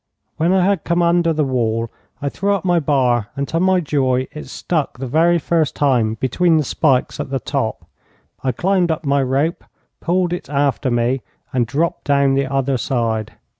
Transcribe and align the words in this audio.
When 0.37 0.51
I 0.51 0.65
had 0.65 0.83
come 0.83 1.03
under 1.03 1.31
the 1.31 1.43
wall 1.43 1.91
I 2.23 2.29
threw 2.29 2.55
up 2.55 2.65
my 2.65 2.79
bar, 2.79 3.27
and 3.35 3.47
to 3.49 3.59
my 3.59 3.79
joy 3.81 4.27
it 4.31 4.47
stuck 4.47 4.97
the 4.97 5.05
very 5.05 5.37
first 5.37 5.75
time 5.75 6.15
between 6.15 6.57
the 6.57 6.63
spikes 6.63 7.19
at 7.19 7.29
the 7.29 7.39
top. 7.39 7.85
I 8.43 8.51
climbed 8.51 8.89
up 8.89 9.05
my 9.05 9.21
rope, 9.21 9.63
pulled 9.99 10.33
it 10.33 10.49
after 10.49 10.89
me, 10.89 11.21
and 11.53 11.67
dropped 11.67 12.05
down 12.05 12.29
on 12.29 12.33
the 12.33 12.51
other 12.51 12.77
side. 12.79 13.33